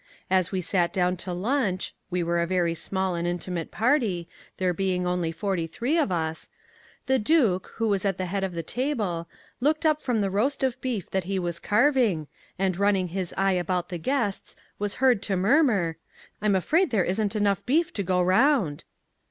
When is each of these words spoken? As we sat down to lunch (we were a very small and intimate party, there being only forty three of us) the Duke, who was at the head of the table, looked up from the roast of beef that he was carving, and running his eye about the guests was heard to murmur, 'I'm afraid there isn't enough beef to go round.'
As 0.31 0.51
we 0.51 0.61
sat 0.61 0.91
down 0.91 1.15
to 1.17 1.31
lunch 1.31 1.93
(we 2.09 2.23
were 2.23 2.41
a 2.41 2.47
very 2.47 2.73
small 2.73 3.13
and 3.13 3.27
intimate 3.27 3.69
party, 3.69 4.27
there 4.57 4.73
being 4.73 5.05
only 5.05 5.31
forty 5.31 5.67
three 5.67 5.95
of 5.95 6.11
us) 6.11 6.49
the 7.05 7.19
Duke, 7.19 7.71
who 7.75 7.87
was 7.87 8.03
at 8.03 8.17
the 8.17 8.25
head 8.25 8.43
of 8.43 8.53
the 8.53 8.63
table, 8.63 9.29
looked 9.59 9.85
up 9.85 10.01
from 10.01 10.21
the 10.21 10.31
roast 10.31 10.63
of 10.63 10.81
beef 10.81 11.11
that 11.11 11.25
he 11.25 11.37
was 11.37 11.59
carving, 11.59 12.25
and 12.57 12.77
running 12.77 13.09
his 13.09 13.31
eye 13.37 13.51
about 13.53 13.89
the 13.89 13.99
guests 13.99 14.55
was 14.79 14.95
heard 14.95 15.21
to 15.21 15.37
murmur, 15.37 15.97
'I'm 16.41 16.55
afraid 16.55 16.89
there 16.89 17.05
isn't 17.05 17.35
enough 17.35 17.63
beef 17.67 17.93
to 17.93 18.01
go 18.01 18.23
round.' 18.23 18.83